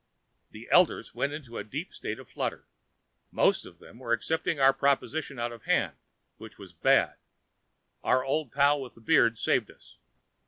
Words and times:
The 0.49 0.67
elders 0.71 1.13
went 1.13 1.31
into 1.31 1.59
a 1.59 1.63
deep 1.63 1.93
state 1.93 2.17
of 2.17 2.27
flutter. 2.27 2.65
Most 3.29 3.67
of 3.67 3.77
them 3.77 3.99
were 3.99 4.09
for 4.09 4.13
accepting 4.13 4.59
our 4.59 4.73
proposition 4.73 5.37
out 5.37 5.51
of 5.51 5.65
hand 5.65 5.95
which 6.37 6.57
was 6.57 6.73
bad. 6.73 7.17
Our 8.03 8.25
old 8.25 8.51
pal 8.51 8.81
with 8.81 8.95
the 8.95 8.99
beard 9.01 9.37
saved 9.37 9.69
us. 9.69 9.99